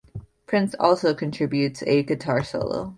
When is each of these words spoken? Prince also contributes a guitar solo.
Prince 0.47 0.73
also 0.79 1.13
contributes 1.13 1.83
a 1.83 2.01
guitar 2.01 2.43
solo. 2.43 2.89